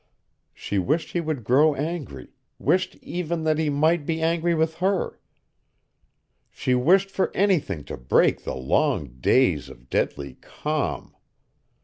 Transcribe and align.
She 0.55 0.79
wished 0.79 1.11
he 1.11 1.21
would 1.21 1.43
grow 1.43 1.75
angry, 1.75 2.33
wished 2.57 2.95
even 3.03 3.43
that 3.43 3.59
he 3.59 3.69
might 3.69 4.03
be 4.03 4.19
angry 4.19 4.55
with 4.55 4.77
her.... 4.77 5.19
She 6.49 6.73
wished 6.73 7.11
for 7.11 7.29
anything 7.35 7.83
to 7.83 7.97
break 7.97 8.43
the 8.43 8.55
long 8.55 9.09
days 9.19 9.69
of 9.69 9.91
deadly 9.91 10.39
calm. 10.41 11.15